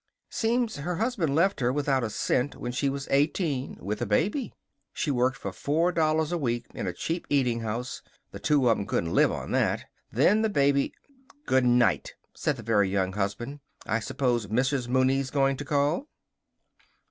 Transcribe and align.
Seems 0.31 0.77
her 0.77 0.95
husband 0.95 1.35
left 1.35 1.59
her 1.59 1.71
without 1.71 2.03
a 2.03 2.09
cent 2.09 2.55
when 2.55 2.71
she 2.71 2.89
was 2.89 3.07
eighteen 3.11 3.77
with 3.79 4.01
a 4.01 4.07
baby. 4.07 4.51
She 4.91 5.11
worked 5.11 5.37
for 5.37 5.53
four 5.53 5.91
dollars 5.91 6.31
a 6.31 6.39
week 6.39 6.65
in 6.73 6.87
a 6.87 6.91
cheap 6.91 7.27
eating 7.29 7.59
house. 7.59 8.01
The 8.31 8.39
two 8.39 8.67
of 8.67 8.79
'em 8.79 8.87
couldn't 8.87 9.13
live 9.13 9.31
on 9.31 9.51
that. 9.51 9.85
Then 10.11 10.41
the 10.41 10.49
baby" 10.49 10.95
"Good 11.45 11.65
night!" 11.65 12.15
said 12.33 12.57
the 12.57 12.63
Very 12.63 12.89
Young 12.89 13.13
Husband. 13.13 13.59
"I 13.85 13.99
suppose 13.99 14.47
Mrs. 14.47 14.87
Mooney's 14.87 15.29
going 15.29 15.55
to 15.57 15.65
call?" 15.65 16.07